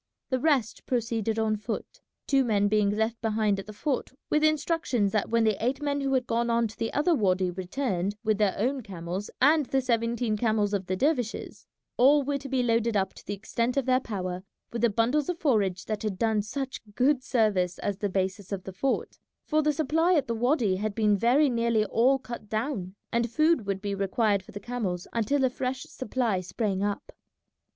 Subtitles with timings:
[0.31, 5.11] The rest proceeded on foot, two men being left behind at the fort with instructions
[5.11, 8.39] that when the eight men who had gone on to the other wady returned with
[8.39, 11.67] their own camels and the seventeen camels of the dervishes,
[11.97, 14.43] all were to be loaded up to the extent of their power
[14.73, 18.63] with the bundles of forage that had done such good service as the basis of
[18.63, 22.95] the fort, for the supply at the wady had been very nearly all cut down,
[23.11, 27.11] and food would be required for the camels until a fresh supply sprang up.